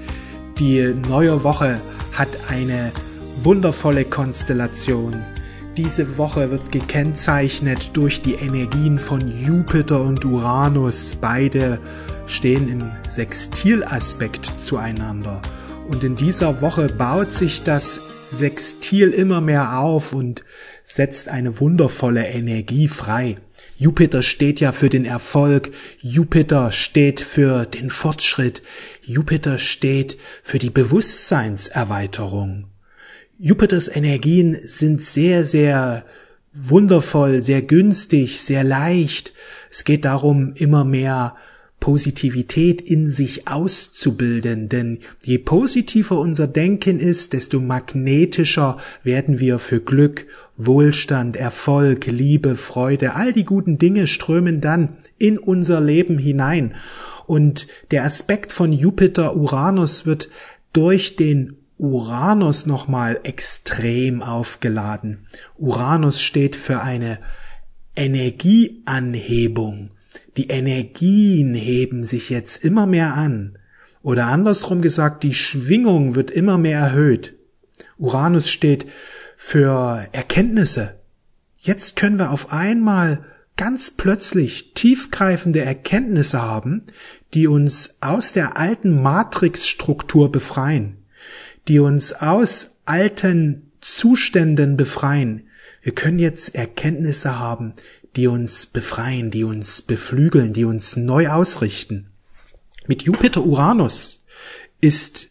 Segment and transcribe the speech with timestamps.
[0.61, 1.81] Die neue Woche
[2.13, 2.93] hat eine
[3.43, 5.17] wundervolle Konstellation.
[5.77, 11.17] Diese Woche wird gekennzeichnet durch die Energien von Jupiter und Uranus.
[11.21, 11.81] Beide
[12.27, 15.43] stehen im Sextilaspekt zueinander.
[15.91, 18.01] Und in dieser Woche baut sich das
[18.33, 20.45] Sextil immer mehr auf und
[20.85, 23.35] setzt eine wundervolle Energie frei.
[23.77, 28.63] Jupiter steht ja für den Erfolg, Jupiter steht für den Fortschritt,
[29.03, 32.67] Jupiter steht für die Bewusstseinserweiterung.
[33.37, 36.05] Jupiters Energien sind sehr, sehr
[36.53, 39.33] wundervoll, sehr günstig, sehr leicht.
[39.73, 41.35] Es geht darum, immer mehr
[41.81, 49.81] Positivität in sich auszubilden, denn je positiver unser Denken ist, desto magnetischer werden wir für
[49.81, 50.27] Glück,
[50.59, 56.75] Wohlstand, Erfolg, Liebe, Freude, all die guten Dinge strömen dann in unser Leben hinein.
[57.27, 60.29] Und der Aspekt von Jupiter Uranus wird
[60.73, 65.27] durch den Uranus nochmal extrem aufgeladen.
[65.57, 67.19] Uranus steht für eine
[67.97, 69.91] Energieanhebung.
[70.37, 73.59] Die Energien heben sich jetzt immer mehr an.
[74.03, 77.35] Oder andersrum gesagt, die Schwingung wird immer mehr erhöht.
[77.99, 78.87] Uranus steht
[79.37, 81.01] für Erkenntnisse.
[81.59, 83.25] Jetzt können wir auf einmal
[83.57, 86.85] ganz plötzlich tiefgreifende Erkenntnisse haben,
[87.35, 90.97] die uns aus der alten Matrixstruktur befreien,
[91.69, 95.49] die uns aus alten Zuständen befreien.
[95.83, 97.75] Wir können jetzt Erkenntnisse haben,
[98.17, 102.11] die uns befreien, die uns beflügeln, die uns neu ausrichten.
[102.87, 104.25] Mit Jupiter Uranus
[104.81, 105.29] ist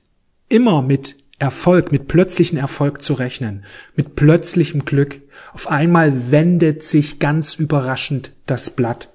[0.47, 3.65] immer mit Erfolg, mit plötzlichen Erfolg zu rechnen,
[3.95, 5.21] mit plötzlichem Glück.
[5.53, 9.09] Auf einmal wendet sich ganz überraschend das Blatt.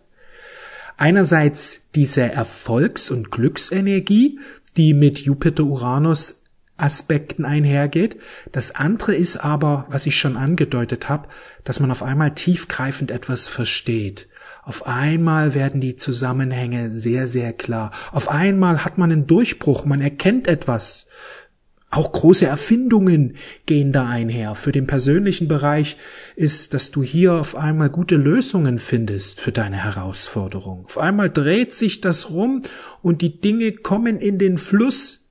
[0.96, 4.38] Einerseits diese Erfolgs- und Glücksenergie,
[4.76, 6.43] die mit Jupiter Uranus
[6.76, 8.18] Aspekten einhergeht.
[8.50, 11.28] Das andere ist aber, was ich schon angedeutet habe,
[11.62, 14.28] dass man auf einmal tiefgreifend etwas versteht.
[14.64, 17.92] Auf einmal werden die Zusammenhänge sehr, sehr klar.
[18.12, 21.06] Auf einmal hat man einen Durchbruch, man erkennt etwas.
[21.90, 23.36] Auch große Erfindungen
[23.66, 24.56] gehen da einher.
[24.56, 25.96] Für den persönlichen Bereich
[26.34, 30.86] ist, dass du hier auf einmal gute Lösungen findest für deine Herausforderung.
[30.86, 32.62] Auf einmal dreht sich das rum
[33.00, 35.23] und die Dinge kommen in den Fluss,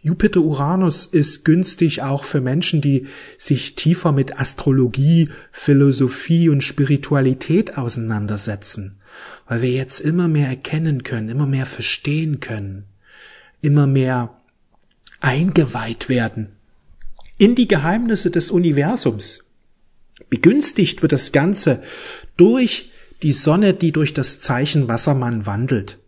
[0.00, 9.00] Jupiter-Uranus ist günstig auch für Menschen, die sich tiefer mit Astrologie, Philosophie und Spiritualität auseinandersetzen,
[9.46, 12.84] weil wir jetzt immer mehr erkennen können, immer mehr verstehen können,
[13.60, 14.40] immer mehr
[15.20, 16.48] eingeweiht werden
[17.38, 19.44] in die Geheimnisse des Universums.
[20.28, 21.82] Begünstigt wird das Ganze
[22.36, 22.90] durch
[23.22, 25.98] die Sonne, die durch das Zeichen Wassermann wandelt.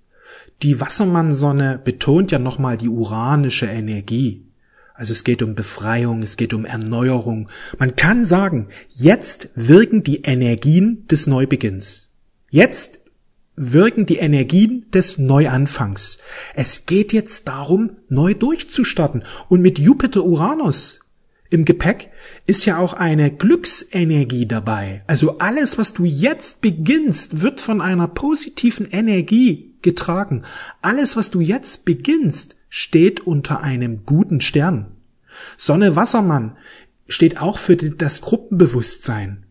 [0.63, 4.47] Die Wassermannsonne betont ja nochmal die uranische Energie.
[4.93, 7.49] Also es geht um Befreiung, es geht um Erneuerung.
[7.79, 12.11] Man kann sagen, jetzt wirken die Energien des Neubeginns.
[12.51, 13.01] Jetzt
[13.57, 16.19] wirken die Energien des Neuanfangs.
[16.55, 19.25] Es geht jetzt darum, neu durchzustarten.
[19.49, 21.01] Und mit Jupiter Uranus
[21.49, 22.11] im Gepäck
[22.47, 24.99] ist ja auch eine Glücksenergie dabei.
[25.07, 30.45] Also alles, was du jetzt beginnst, wird von einer positiven Energie getragen.
[30.83, 34.97] Alles, was du jetzt beginnst, steht unter einem guten Stern.
[35.57, 36.57] Sonne Wassermann
[37.09, 39.45] steht auch für das Gruppenbewusstsein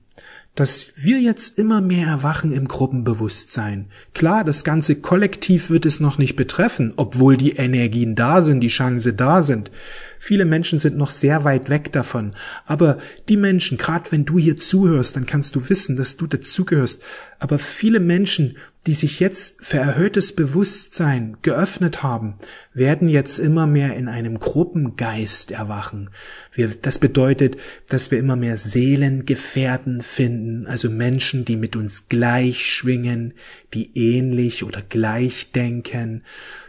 [0.59, 3.85] dass wir jetzt immer mehr erwachen im Gruppenbewusstsein.
[4.13, 8.67] Klar, das ganze Kollektiv wird es noch nicht betreffen, obwohl die Energien da sind, die
[8.67, 9.71] Chance da sind.
[10.19, 12.31] Viele Menschen sind noch sehr weit weg davon.
[12.65, 12.97] Aber
[13.29, 17.03] die Menschen, gerade wenn du hier zuhörst, dann kannst du wissen, dass du dazugehörst.
[17.39, 18.57] Aber viele Menschen,
[18.87, 22.35] die sich jetzt für erhöhtes Bewusstsein geöffnet haben,
[22.73, 26.09] werden jetzt immer mehr in einem Gruppengeist erwachen.
[26.53, 27.57] Wir, das bedeutet,
[27.89, 33.33] dass wir immer mehr Seelengefährten finden, also Menschen, die mit uns gleich schwingen,
[33.73, 36.23] die ähnlich oder gleich denken.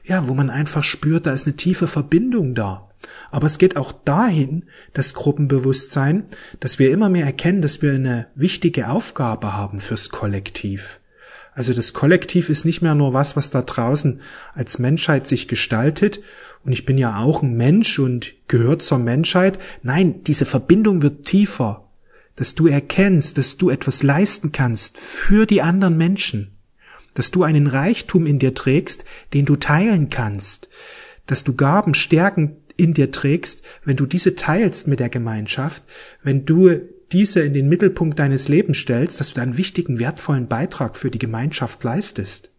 [0.04, 2.88] Ja, wo man einfach spürt, da ist eine tiefe Verbindung da.
[3.30, 6.24] Aber es geht auch dahin, das Gruppenbewusstsein,
[6.58, 10.99] dass wir immer mehr erkennen, dass wir eine wichtige Aufgabe haben fürs Kollektiv.
[11.52, 14.20] Also das Kollektiv ist nicht mehr nur was, was da draußen
[14.54, 16.20] als Menschheit sich gestaltet.
[16.64, 19.58] Und ich bin ja auch ein Mensch und gehört zur Menschheit.
[19.82, 21.88] Nein, diese Verbindung wird tiefer.
[22.36, 26.56] Dass du erkennst, dass du etwas leisten kannst für die anderen Menschen.
[27.14, 29.04] Dass du einen Reichtum in dir trägst,
[29.34, 30.68] den du teilen kannst.
[31.26, 35.82] Dass du Gaben, Stärken, in dir trägst, wenn du diese teilst mit der Gemeinschaft,
[36.22, 36.80] wenn du
[37.12, 41.18] diese in den Mittelpunkt deines Lebens stellst, dass du einen wichtigen, wertvollen Beitrag für die
[41.18, 42.52] Gemeinschaft leistest.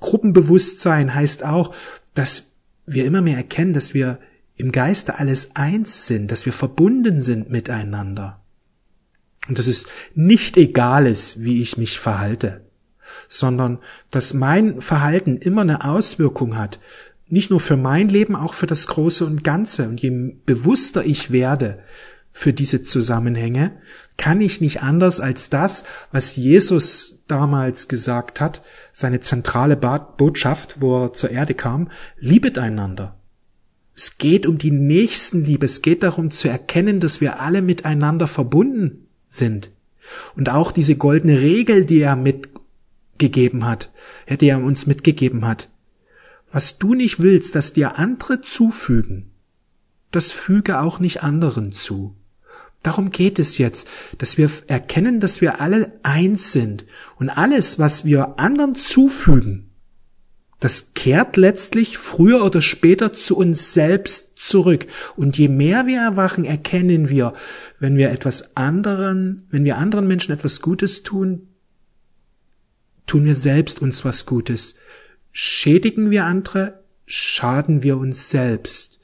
[0.00, 1.74] Gruppenbewusstsein heißt auch,
[2.14, 2.56] dass
[2.86, 4.18] wir immer mehr erkennen, dass wir
[4.56, 8.42] im Geiste alles eins sind, dass wir verbunden sind miteinander.
[9.48, 12.66] Und dass es nicht egal ist, wie ich mich verhalte,
[13.28, 13.78] sondern
[14.10, 16.78] dass mein Verhalten immer eine Auswirkung hat,
[17.26, 19.88] nicht nur für mein Leben, auch für das Große und Ganze.
[19.88, 21.82] Und je bewusster ich werde
[22.32, 23.72] für diese Zusammenhänge,
[24.16, 28.62] kann ich nicht anders als das, was Jesus damals gesagt hat,
[28.92, 33.16] seine zentrale Botschaft, wo er zur Erde kam, liebet einander.
[33.94, 39.06] Es geht um die Nächstenliebe, es geht darum zu erkennen, dass wir alle miteinander verbunden
[39.28, 39.70] sind.
[40.36, 43.92] Und auch diese goldene Regel, die er mitgegeben hat,
[44.28, 45.68] die er uns mitgegeben hat.
[46.50, 49.30] Was du nicht willst, dass dir andere zufügen,
[50.10, 52.16] das füge auch nicht anderen zu.
[52.82, 53.88] Darum geht es jetzt,
[54.18, 56.86] dass wir erkennen, dass wir alle eins sind
[57.16, 59.70] und alles, was wir anderen zufügen,
[60.60, 64.86] das kehrt letztlich früher oder später zu uns selbst zurück.
[65.16, 67.32] Und je mehr wir erwachen, erkennen wir,
[67.78, 71.48] wenn wir etwas anderen, wenn wir anderen Menschen etwas Gutes tun,
[73.06, 74.76] tun wir selbst uns was Gutes.
[75.32, 79.00] Schädigen wir andere, schaden wir uns selbst.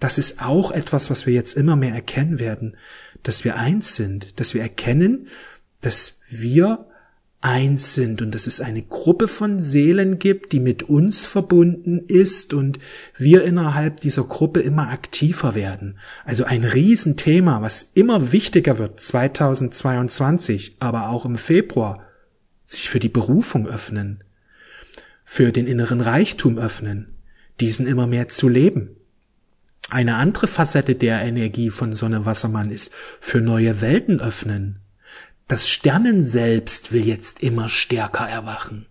[0.00, 2.76] Das ist auch etwas, was wir jetzt immer mehr erkennen werden,
[3.22, 5.28] dass wir eins sind, dass wir erkennen,
[5.80, 6.86] dass wir
[7.40, 12.52] eins sind und dass es eine Gruppe von Seelen gibt, die mit uns verbunden ist
[12.52, 12.80] und
[13.16, 15.98] wir innerhalb dieser Gruppe immer aktiver werden.
[16.24, 22.02] Also ein Riesenthema, was immer wichtiger wird 2022, aber auch im Februar,
[22.64, 24.24] sich für die Berufung öffnen,
[25.24, 27.18] für den inneren Reichtum öffnen,
[27.60, 28.97] diesen immer mehr zu leben.
[29.90, 34.80] Eine andere Facette der Energie von Sonne Wassermann ist für neue Welten öffnen,
[35.46, 38.84] das Sternen selbst will jetzt immer stärker erwachen.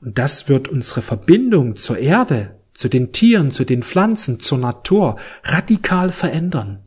[0.00, 5.16] Und das wird unsere Verbindung zur Erde, zu den Tieren, zu den Pflanzen, zur Natur
[5.44, 6.80] radikal verändern.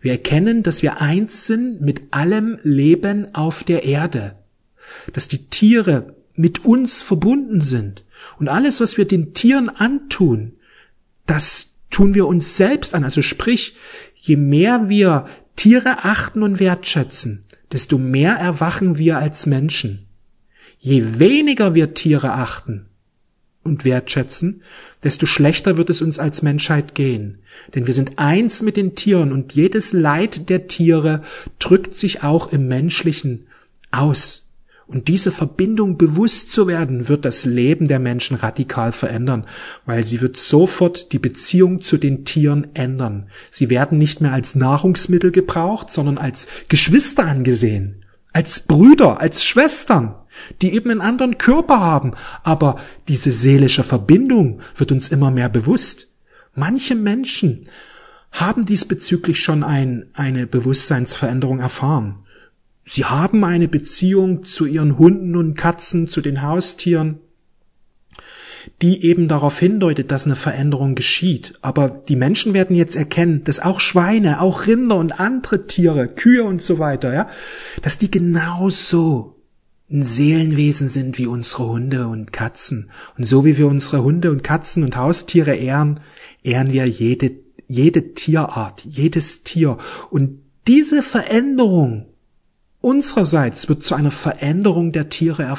[0.00, 4.36] Wir erkennen, dass wir eins sind mit allem Leben auf der Erde,
[5.12, 8.04] dass die Tiere mit uns verbunden sind
[8.38, 10.54] und alles, was wir den Tieren antun,
[11.26, 13.04] das tun wir uns selbst an.
[13.04, 13.76] Also sprich,
[14.16, 20.08] je mehr wir Tiere achten und wertschätzen, desto mehr erwachen wir als Menschen.
[20.78, 22.86] Je weniger wir Tiere achten
[23.62, 24.62] und wertschätzen,
[25.04, 27.38] desto schlechter wird es uns als Menschheit gehen.
[27.74, 31.22] Denn wir sind eins mit den Tieren und jedes Leid der Tiere
[31.60, 33.46] drückt sich auch im Menschlichen
[33.92, 34.41] aus.
[34.86, 39.46] Und diese Verbindung bewusst zu werden, wird das Leben der Menschen radikal verändern,
[39.86, 43.28] weil sie wird sofort die Beziehung zu den Tieren ändern.
[43.50, 50.14] Sie werden nicht mehr als Nahrungsmittel gebraucht, sondern als Geschwister angesehen, als Brüder, als Schwestern,
[50.60, 52.12] die eben einen anderen Körper haben.
[52.42, 52.76] Aber
[53.08, 56.08] diese seelische Verbindung wird uns immer mehr bewusst.
[56.54, 57.64] Manche Menschen
[58.32, 62.24] haben diesbezüglich schon ein, eine Bewusstseinsveränderung erfahren.
[62.84, 67.18] Sie haben eine Beziehung zu ihren Hunden und Katzen, zu den Haustieren,
[68.80, 71.54] die eben darauf hindeutet, dass eine Veränderung geschieht.
[71.62, 76.44] Aber die Menschen werden jetzt erkennen, dass auch Schweine, auch Rinder und andere Tiere, Kühe
[76.44, 77.28] und so weiter, ja,
[77.82, 79.36] dass die genauso
[79.90, 82.90] ein Seelenwesen sind wie unsere Hunde und Katzen.
[83.18, 86.00] Und so wie wir unsere Hunde und Katzen und Haustiere ehren,
[86.42, 87.32] ehren wir jede,
[87.68, 89.76] jede Tierart, jedes Tier.
[90.10, 92.06] Und diese Veränderung
[92.82, 95.56] unsererseits wird zu einer Veränderung der Tiere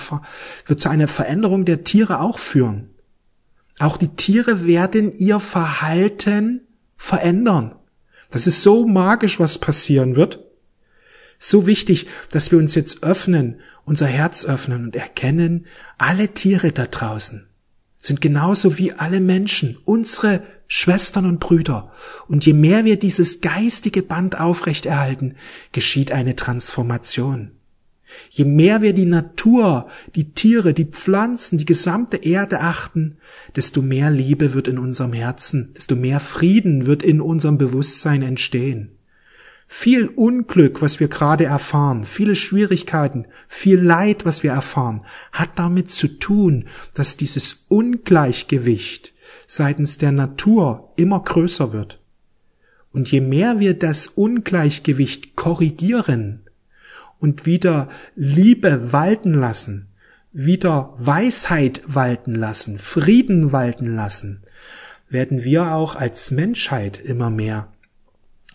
[0.68, 2.92] wird zu einer Veränderung der Tiere auch führen.
[3.80, 6.62] Auch die Tiere werden ihr Verhalten
[6.96, 7.74] verändern.
[8.30, 10.40] Das ist so magisch, was passieren wird.
[11.40, 15.66] So wichtig, dass wir uns jetzt öffnen, unser Herz öffnen und erkennen,
[15.98, 17.48] alle Tiere da draußen
[18.06, 20.44] sind genauso wie alle Menschen, unsere
[20.76, 21.92] Schwestern und Brüder.
[22.28, 25.36] Und je mehr wir dieses geistige Band aufrechterhalten,
[25.72, 27.52] geschieht eine Transformation.
[28.32, 33.18] Je mehr wir die Natur, die Tiere, die Pflanzen, die gesamte Erde achten,
[33.56, 38.98] desto mehr Liebe wird in unserem Herzen, desto mehr Frieden wird in unserem Bewusstsein entstehen.
[39.68, 45.92] Viel Unglück, was wir gerade erfahren, viele Schwierigkeiten, viel Leid, was wir erfahren, hat damit
[45.92, 46.66] zu tun,
[46.96, 49.13] dass dieses Ungleichgewicht
[49.56, 52.02] seitens der Natur immer größer wird.
[52.92, 56.42] Und je mehr wir das Ungleichgewicht korrigieren
[57.20, 59.90] und wieder Liebe walten lassen,
[60.32, 64.42] wieder Weisheit walten lassen, Frieden walten lassen,
[65.08, 67.72] werden wir auch als Menschheit immer mehr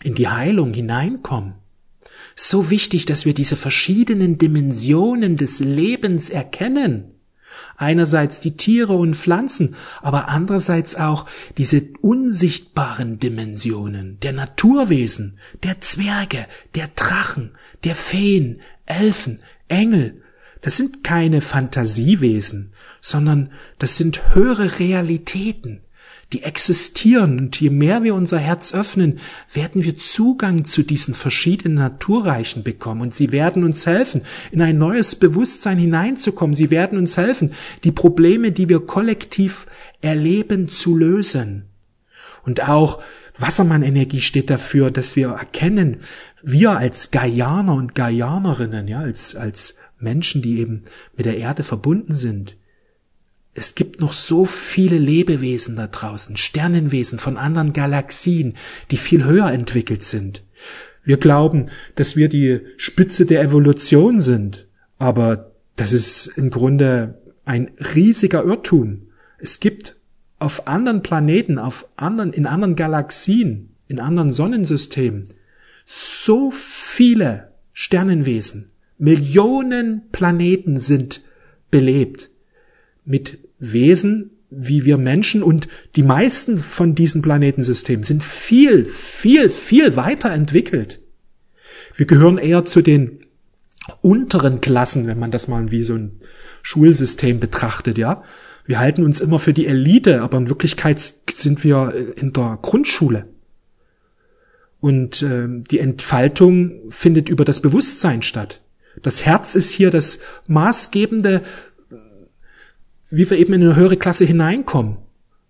[0.03, 1.53] in die Heilung hineinkommen.
[2.35, 7.18] So wichtig, dass wir diese verschiedenen Dimensionen des Lebens erkennen.
[7.77, 11.25] Einerseits die Tiere und Pflanzen, aber andererseits auch
[11.57, 17.51] diese unsichtbaren Dimensionen der Naturwesen, der Zwerge, der Drachen,
[17.83, 20.21] der Feen, Elfen, Engel.
[20.61, 25.81] Das sind keine Fantasiewesen, sondern das sind höhere Realitäten,
[26.33, 27.39] die existieren.
[27.39, 29.19] Und je mehr wir unser Herz öffnen,
[29.53, 33.01] werden wir Zugang zu diesen verschiedenen Naturreichen bekommen.
[33.01, 34.21] Und sie werden uns helfen,
[34.51, 36.55] in ein neues Bewusstsein hineinzukommen.
[36.55, 39.65] Sie werden uns helfen, die Probleme, die wir kollektiv
[40.01, 41.65] erleben, zu lösen.
[42.43, 43.01] Und auch
[43.37, 45.97] Wassermann-Energie steht dafür, dass wir erkennen,
[46.43, 50.83] wir als Gaianer und Gaianerinnen, ja, als, als Menschen, die eben
[51.15, 52.57] mit der Erde verbunden sind,
[53.59, 58.55] es gibt noch so viele Lebewesen da draußen, Sternenwesen von anderen Galaxien,
[58.89, 60.45] die viel höher entwickelt sind.
[61.03, 67.71] Wir glauben, dass wir die Spitze der Evolution sind, aber das ist im Grunde ein
[67.95, 69.09] riesiger Irrtum.
[69.39, 69.97] Es gibt
[70.39, 75.25] auf anderen Planeten, auf anderen, in anderen Galaxien, in anderen Sonnensystemen
[75.85, 78.71] so viele Sternenwesen.
[78.97, 81.21] Millionen Planeten sind
[81.71, 82.29] belebt
[83.03, 89.95] mit Wesen wie wir Menschen und die meisten von diesen Planetensystemen sind viel, viel, viel
[89.95, 91.01] weiter entwickelt.
[91.95, 93.25] Wir gehören eher zu den
[94.01, 96.19] unteren Klassen, wenn man das mal wie so ein
[96.61, 98.23] Schulsystem betrachtet, ja.
[98.65, 101.01] Wir halten uns immer für die Elite, aber in Wirklichkeit
[101.33, 103.25] sind wir in der Grundschule.
[104.79, 108.61] Und äh, die Entfaltung findet über das Bewusstsein statt.
[109.01, 111.41] Das Herz ist hier das maßgebende
[113.09, 114.97] wie wir eben in eine höhere Klasse hineinkommen.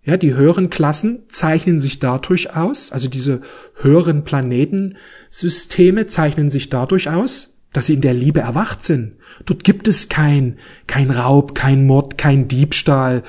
[0.04, 3.42] Ja, die höheren Klassen zeichnen sich dadurch aus, also diese
[3.76, 9.18] höheren Planetensysteme zeichnen sich dadurch aus, dass sie in der Liebe erwacht sind.
[9.46, 13.24] Dort gibt es kein, kein Raub, kein Mord, kein Diebstahl,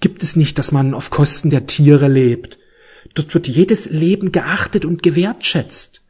[0.00, 2.58] gibt es nicht, dass man auf Kosten der Tiere lebt.
[3.14, 6.02] Dort wird jedes Leben geachtet und gewertschätzt.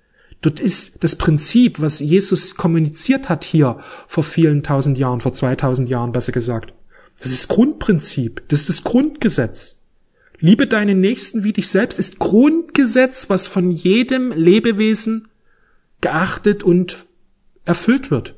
[0.42, 5.88] Dort ist das Prinzip, was Jesus kommuniziert hat hier vor vielen tausend Jahren, vor 2000
[5.88, 6.74] Jahren besser gesagt.
[7.20, 8.42] Das ist Grundprinzip.
[8.48, 9.82] Das ist das Grundgesetz.
[10.38, 15.28] Liebe deinen Nächsten wie dich selbst ist Grundgesetz, was von jedem Lebewesen
[16.00, 17.06] geachtet und
[17.64, 18.34] erfüllt wird.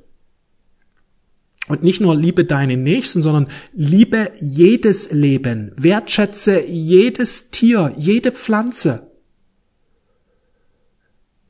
[1.69, 9.11] Und nicht nur liebe deinen Nächsten, sondern liebe jedes Leben, wertschätze jedes Tier, jede Pflanze.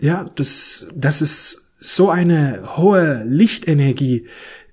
[0.01, 4.27] Ja, das, das ist so eine hohe Lichtenergie,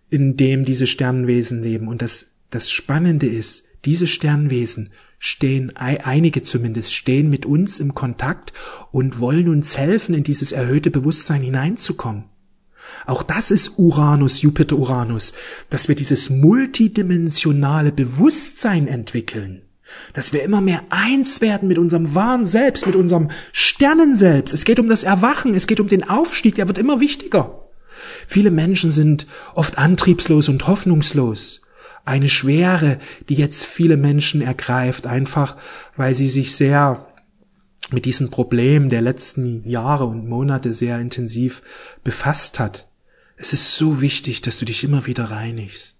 [0.10, 1.89] in dem diese Sternenwesen leben.
[1.89, 8.53] Und das das Spannende ist, diese Sternwesen stehen, einige zumindest, stehen mit uns im Kontakt
[8.91, 12.25] und wollen uns helfen, in dieses erhöhte Bewusstsein hineinzukommen.
[13.05, 15.33] Auch das ist Uranus, Jupiter Uranus,
[15.69, 19.62] dass wir dieses multidimensionale Bewusstsein entwickeln,
[20.12, 24.53] dass wir immer mehr eins werden mit unserem wahren Selbst, mit unserem Sternenselbst.
[24.53, 27.69] Es geht um das Erwachen, es geht um den Aufstieg, der wird immer wichtiger.
[28.27, 31.62] Viele Menschen sind oft antriebslos und hoffnungslos
[32.05, 35.55] eine Schwere, die jetzt viele Menschen ergreift, einfach
[35.95, 37.07] weil sie sich sehr
[37.91, 41.62] mit diesen Problemen der letzten Jahre und Monate sehr intensiv
[42.03, 42.88] befasst hat.
[43.36, 45.98] Es ist so wichtig, dass du dich immer wieder reinigst.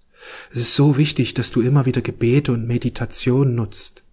[0.52, 4.04] Es ist so wichtig, dass du immer wieder Gebete und Meditation nutzt.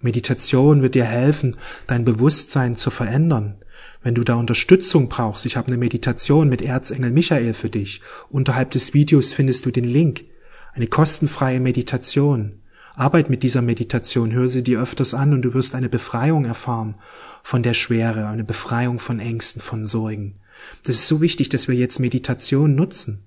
[0.00, 3.56] Meditation wird dir helfen, dein Bewusstsein zu verändern.
[4.02, 8.00] Wenn du da Unterstützung brauchst, ich habe eine Meditation mit Erzengel Michael für dich.
[8.30, 10.24] Unterhalb des Videos findest du den Link
[10.72, 12.60] eine kostenfreie Meditation.
[12.94, 16.96] Arbeit mit dieser Meditation, hör sie dir öfters an und du wirst eine Befreiung erfahren
[17.42, 20.36] von der Schwere, eine Befreiung von Ängsten, von Sorgen.
[20.82, 23.24] Das ist so wichtig, dass wir jetzt Meditation nutzen.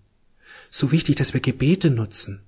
[0.70, 2.44] So wichtig, dass wir Gebete nutzen.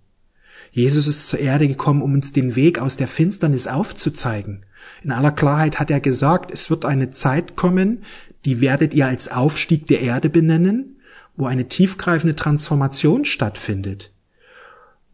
[0.72, 4.66] Jesus ist zur Erde gekommen, um uns den Weg aus der Finsternis aufzuzeigen.
[5.04, 8.04] In aller Klarheit hat er gesagt, es wird eine Zeit kommen,
[8.44, 11.00] die werdet ihr als Aufstieg der Erde benennen,
[11.36, 14.12] wo eine tiefgreifende Transformation stattfindet.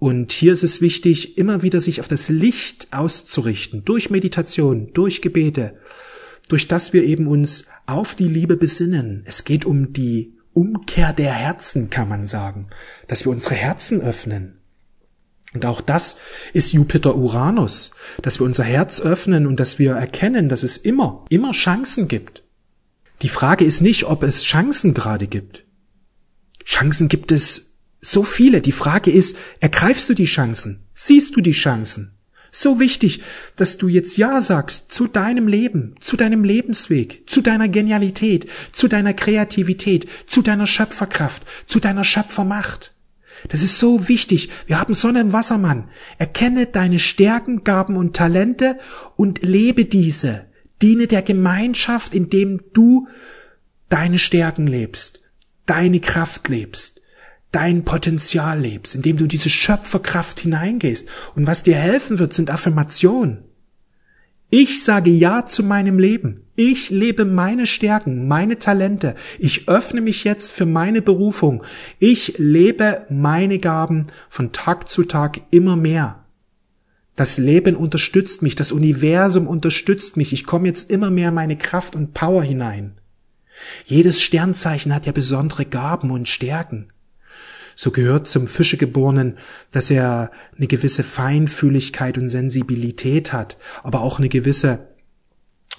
[0.01, 5.21] Und hier ist es wichtig, immer wieder sich auf das Licht auszurichten, durch Meditation, durch
[5.21, 5.75] Gebete,
[6.49, 9.21] durch das wir eben uns auf die Liebe besinnen.
[9.25, 12.65] Es geht um die Umkehr der Herzen, kann man sagen,
[13.07, 14.57] dass wir unsere Herzen öffnen.
[15.53, 16.17] Und auch das
[16.51, 17.91] ist Jupiter Uranus,
[18.23, 22.43] dass wir unser Herz öffnen und dass wir erkennen, dass es immer, immer Chancen gibt.
[23.21, 25.63] Die Frage ist nicht, ob es Chancen gerade gibt.
[26.65, 27.70] Chancen gibt es
[28.01, 28.61] so viele.
[28.61, 30.83] Die Frage ist, ergreifst du die Chancen?
[30.93, 32.17] Siehst du die Chancen?
[32.51, 33.21] So wichtig,
[33.55, 38.89] dass du jetzt Ja sagst zu deinem Leben, zu deinem Lebensweg, zu deiner Genialität, zu
[38.89, 42.93] deiner Kreativität, zu deiner Schöpferkraft, zu deiner Schöpfermacht.
[43.47, 44.49] Das ist so wichtig.
[44.67, 45.89] Wir haben Sonne im Wassermann.
[46.17, 48.77] Erkenne deine Stärken, Gaben und Talente
[49.15, 50.47] und lebe diese.
[50.81, 53.07] Diene der Gemeinschaft, indem du
[53.87, 55.21] deine Stärken lebst,
[55.65, 57.00] deine Kraft lebst,
[57.51, 61.07] dein Potenzial lebst, indem du diese Schöpferkraft hineingehst.
[61.35, 63.43] Und was dir helfen wird, sind Affirmationen.
[64.49, 66.43] Ich sage Ja zu meinem Leben.
[66.55, 69.15] Ich lebe meine Stärken, meine Talente.
[69.39, 71.63] Ich öffne mich jetzt für meine Berufung.
[71.99, 76.25] Ich lebe meine Gaben von Tag zu Tag immer mehr.
[77.15, 80.33] Das Leben unterstützt mich, das Universum unterstützt mich.
[80.33, 82.99] Ich komme jetzt immer mehr meine Kraft und Power hinein.
[83.85, 86.87] Jedes Sternzeichen hat ja besondere Gaben und Stärken.
[87.83, 89.39] So gehört zum Fischegeborenen,
[89.71, 94.87] dass er eine gewisse Feinfühligkeit und Sensibilität hat, aber auch eine gewisse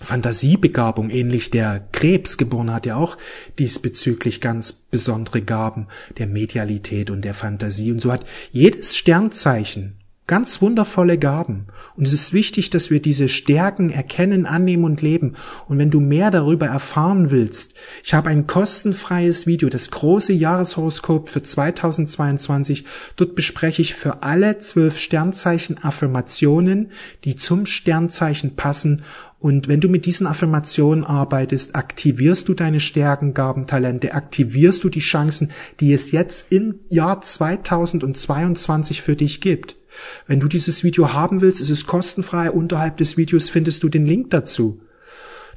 [0.00, 3.16] Fantasiebegabung, ähnlich der Krebsgeborene hat ja auch
[3.60, 5.86] diesbezüglich ganz besondere Gaben
[6.18, 7.92] der Medialität und der Fantasie.
[7.92, 10.01] Und so hat jedes Sternzeichen
[10.32, 11.66] Ganz wundervolle Gaben.
[11.94, 15.34] Und es ist wichtig, dass wir diese Stärken erkennen, annehmen und leben.
[15.68, 21.28] Und wenn du mehr darüber erfahren willst, ich habe ein kostenfreies Video, das große Jahreshoroskop
[21.28, 22.86] für 2022.
[23.16, 26.92] Dort bespreche ich für alle zwölf Sternzeichen Affirmationen,
[27.24, 29.02] die zum Sternzeichen passen
[29.38, 34.88] und wenn du mit diesen Affirmationen arbeitest, aktivierst du deine Stärken, Gaben, Talente, aktivierst du
[34.88, 39.81] die Chancen, die es jetzt im Jahr 2022 für dich gibt.
[40.26, 42.50] Wenn du dieses Video haben willst, ist es kostenfrei.
[42.50, 44.80] Unterhalb des Videos findest du den Link dazu.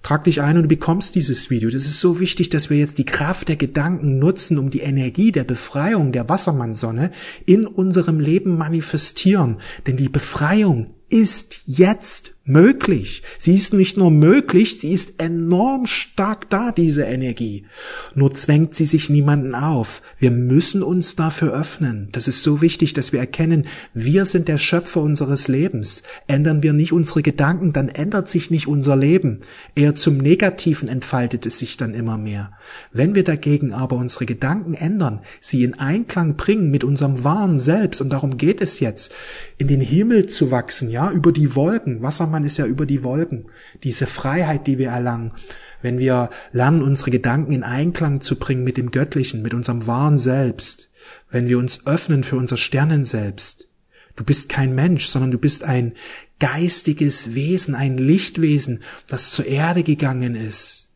[0.06, 1.70] Trag dich ein und du bekommst dieses Video.
[1.72, 5.32] Das ist so wichtig, dass wir jetzt die Kraft der Gedanken nutzen, um die Energie
[5.32, 7.12] der Befreiung der Wassermannsonne
[7.48, 9.58] in unserem Leben manifestieren.
[9.88, 13.24] Denn die Befreiung ist jetzt möglich.
[13.40, 17.66] Sie ist nicht nur möglich, sie ist enorm stark da, diese Energie.
[18.14, 20.04] Nur zwängt sie sich niemanden auf.
[20.20, 22.10] Wir müssen uns dafür öffnen.
[22.12, 23.66] Das ist so wichtig, dass wir erkennen,
[23.96, 26.04] wir sind der Schöpfer unseres Lebens.
[26.28, 29.40] Ändern wir nicht unsere Gedanken, dann ändert sich nicht unser Leben.
[29.74, 32.52] Eher zum Negativen entfaltet es sich dann immer mehr.
[32.94, 38.02] Wenn wir dagegen aber unsere Gedanken ändern, sie in Einklang bringen mit unserem wahren Selbst,
[38.02, 39.12] und darum geht es jetzt,
[39.58, 43.04] in den Himmel zu wachsen, ja, über die Wolken, Wassermann man ist ja über die
[43.04, 43.48] Wolken.
[43.84, 45.34] Diese Freiheit, die wir erlangen,
[45.82, 50.18] wenn wir lernen, unsere Gedanken in Einklang zu bringen mit dem Göttlichen, mit unserem wahren
[50.18, 50.90] Selbst,
[51.30, 53.68] wenn wir uns öffnen für unser Sternenselbst.
[54.16, 55.96] Du bist kein Mensch, sondern du bist ein
[56.40, 60.94] geistiges Wesen, ein Lichtwesen, das zur Erde gegangen ist,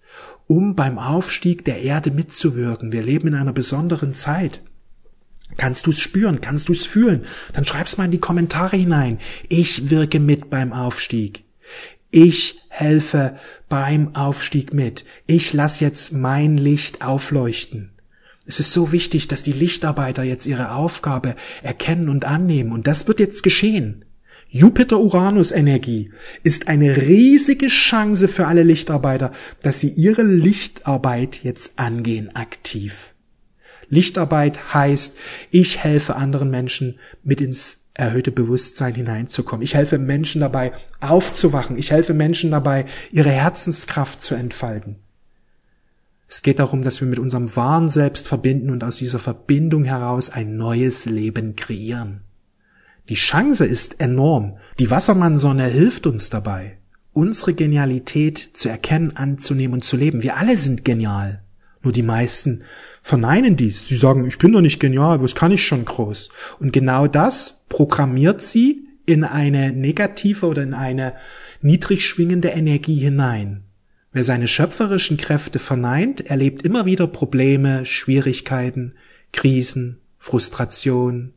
[0.47, 2.93] um beim Aufstieg der Erde mitzuwirken.
[2.93, 4.61] Wir leben in einer besonderen Zeit.
[5.57, 6.41] Kannst du es spüren?
[6.41, 7.25] Kannst du es fühlen?
[7.53, 9.19] Dann schreib's mal in die Kommentare hinein.
[9.49, 11.43] Ich wirke mit beim Aufstieg.
[12.11, 15.05] Ich helfe beim Aufstieg mit.
[15.27, 17.91] Ich lass jetzt mein Licht aufleuchten.
[18.45, 22.71] Es ist so wichtig, dass die Lichtarbeiter jetzt ihre Aufgabe erkennen und annehmen.
[22.71, 24.05] Und das wird jetzt geschehen.
[24.49, 29.31] Jupiter-Uranus-Energie ist eine riesige Chance für alle Lichtarbeiter,
[29.61, 33.13] dass sie ihre Lichtarbeit jetzt angehen aktiv.
[33.89, 35.17] Lichtarbeit heißt,
[35.51, 39.63] ich helfe anderen Menschen mit ins erhöhte Bewusstsein hineinzukommen.
[39.63, 40.71] Ich helfe Menschen dabei
[41.01, 41.77] aufzuwachen.
[41.77, 44.97] Ich helfe Menschen dabei, ihre Herzenskraft zu entfalten.
[46.29, 50.29] Es geht darum, dass wir mit unserem wahren Selbst verbinden und aus dieser Verbindung heraus
[50.29, 52.21] ein neues Leben kreieren.
[53.09, 54.57] Die Chance ist enorm.
[54.77, 56.77] Die Wassermannsonne hilft uns dabei,
[57.11, 60.21] unsere Genialität zu erkennen, anzunehmen und zu leben.
[60.21, 61.41] Wir alle sind genial.
[61.81, 62.63] Nur die meisten
[63.01, 63.87] verneinen dies.
[63.87, 66.29] Sie sagen, ich bin doch nicht genial, was kann ich schon groß?
[66.59, 71.13] Und genau das programmiert sie in eine negative oder in eine
[71.61, 73.63] niedrig schwingende Energie hinein.
[74.11, 78.93] Wer seine schöpferischen Kräfte verneint, erlebt immer wieder Probleme, Schwierigkeiten,
[79.31, 81.33] Krisen, Frustration.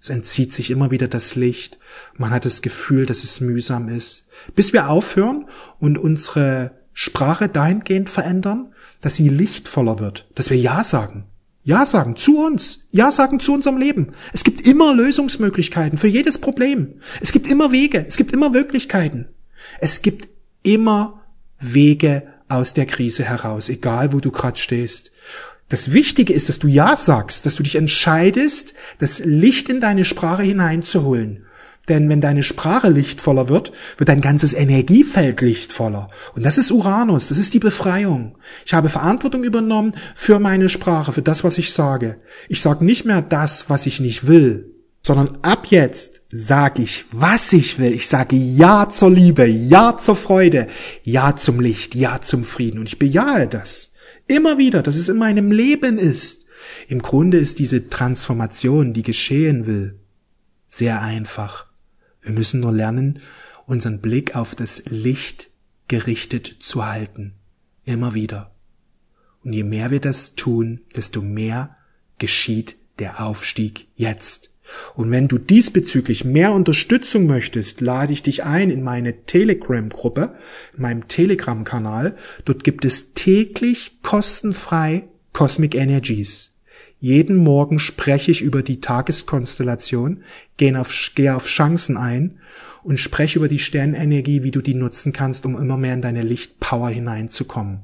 [0.00, 1.78] Es entzieht sich immer wieder das Licht.
[2.16, 4.28] Man hat das Gefühl, dass es mühsam ist.
[4.54, 5.46] Bis wir aufhören
[5.78, 11.24] und unsere Sprache dahingehend verändern, dass sie lichtvoller wird, dass wir Ja sagen.
[11.64, 12.88] Ja sagen zu uns.
[12.90, 14.14] Ja sagen zu unserem Leben.
[14.32, 17.00] Es gibt immer Lösungsmöglichkeiten für jedes Problem.
[17.20, 18.04] Es gibt immer Wege.
[18.06, 19.28] Es gibt immer Möglichkeiten.
[19.80, 20.28] Es gibt
[20.64, 21.20] immer
[21.60, 25.12] Wege aus der Krise heraus, egal wo du gerade stehst.
[25.68, 30.04] Das Wichtige ist, dass du Ja sagst, dass du dich entscheidest, das Licht in deine
[30.04, 31.46] Sprache hineinzuholen.
[31.88, 36.08] Denn wenn deine Sprache lichtvoller wird, wird dein ganzes Energiefeld lichtvoller.
[36.34, 38.38] Und das ist Uranus, das ist die Befreiung.
[38.64, 42.18] Ich habe Verantwortung übernommen für meine Sprache, für das, was ich sage.
[42.48, 47.52] Ich sage nicht mehr das, was ich nicht will, sondern ab jetzt sage ich, was
[47.52, 47.92] ich will.
[47.92, 50.68] Ich sage Ja zur Liebe, Ja zur Freude,
[51.02, 52.78] Ja zum Licht, Ja zum Frieden.
[52.78, 53.92] Und ich bejahe das.
[54.28, 56.46] Immer wieder, dass es in meinem Leben ist.
[56.86, 59.98] Im Grunde ist diese Transformation, die geschehen will,
[60.68, 61.71] sehr einfach.
[62.22, 63.20] Wir müssen nur lernen,
[63.66, 65.50] unseren Blick auf das Licht
[65.88, 67.34] gerichtet zu halten.
[67.84, 68.52] Immer wieder.
[69.44, 71.74] Und je mehr wir das tun, desto mehr
[72.18, 74.50] geschieht der Aufstieg jetzt.
[74.94, 80.36] Und wenn du diesbezüglich mehr Unterstützung möchtest, lade ich dich ein in meine Telegram-Gruppe,
[80.76, 82.16] in meinem Telegram-Kanal.
[82.44, 86.51] Dort gibt es täglich kostenfrei Cosmic Energies.
[87.02, 90.22] Jeden Morgen spreche ich über die Tageskonstellation,
[90.56, 92.38] gehe auf, gehe auf Chancen ein
[92.84, 96.22] und spreche über die Sternenergie, wie du die nutzen kannst, um immer mehr in deine
[96.22, 97.80] Lichtpower hineinzukommen.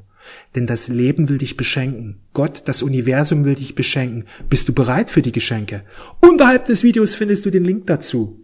[0.54, 2.20] Denn das Leben will dich beschenken.
[2.32, 4.22] Gott, das Universum will dich beschenken.
[4.48, 5.82] Bist du bereit für die Geschenke?
[6.20, 8.38] Unterhalb des Videos findest du den Link dazu.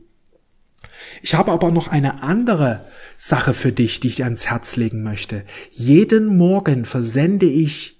[1.23, 2.85] Ich habe aber noch eine andere
[3.17, 5.45] Sache für dich, die ich dir ans Herz legen möchte.
[5.71, 7.94] Jeden Morgen versende ich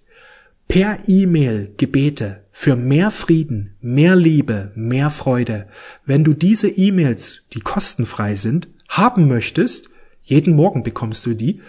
[0.69, 5.69] per E-Mail Gebete für mehr Frieden, mehr Liebe, mehr Freude.
[6.05, 9.91] Wenn du diese E-Mails, die kostenfrei sind, haben möchtest,
[10.23, 11.61] jeden Morgen bekommst du die,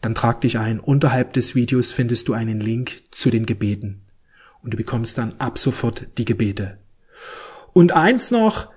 [0.00, 0.80] dann trag dich ein.
[0.80, 4.02] Unterhalb des Videos findest du einen Link zu den Gebeten.
[4.62, 6.78] Und du bekommst dann ab sofort die Gebete.
[7.72, 8.71] Und eins noch,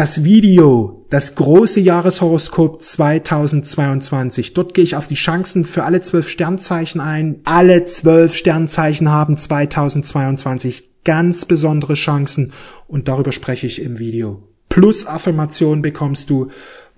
[0.00, 4.54] das Video, das große Jahreshoroskop 2022.
[4.54, 7.40] Dort gehe ich auf die Chancen für alle zwölf Sternzeichen ein.
[7.44, 12.54] Alle zwölf Sternzeichen haben 2022 ganz besondere Chancen
[12.88, 14.42] und darüber spreche ich im Video.
[14.70, 16.50] Plus Affirmation bekommst du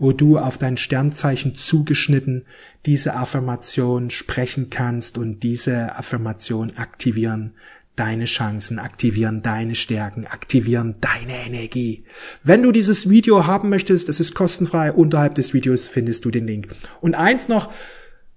[0.03, 2.45] wo du auf dein Sternzeichen zugeschnitten
[2.87, 7.55] diese Affirmation sprechen kannst und diese Affirmation aktivieren
[7.97, 12.05] deine Chancen, aktivieren deine Stärken, aktivieren deine Energie.
[12.43, 16.47] Wenn du dieses Video haben möchtest, es ist kostenfrei, unterhalb des Videos findest du den
[16.47, 16.69] Link.
[17.01, 17.71] Und eins noch,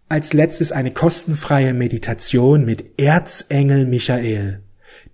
[0.09, 4.61] als letztes eine kostenfreie Meditation mit Erzengel Michael.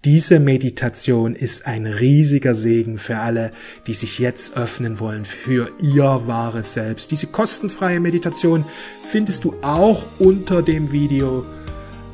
[0.04, 3.52] Diese Meditation ist ein riesiger Segen für alle,
[3.86, 7.12] die sich jetzt öffnen wollen für ihr wahres Selbst.
[7.12, 8.66] Diese kostenfreie Meditation
[9.08, 11.46] findest du auch unter dem Video.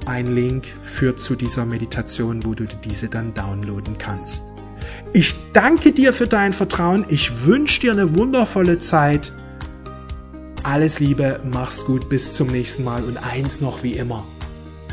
[0.08, 4.54] Ein Link führt zu dieser Meditation, wo du diese dann downloaden kannst.
[5.12, 7.06] Ich danke dir für dein Vertrauen.
[7.10, 9.34] Ich wünsche dir eine wundervolle Zeit.
[10.63, 14.26] Alles Liebe, mach's gut, bis zum nächsten Mal und eins noch wie immer.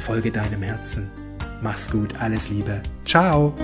[0.01, 1.09] Folge deinem Herzen.
[1.63, 2.83] Mach's gut, alles Liebe.
[3.05, 3.55] Ciao.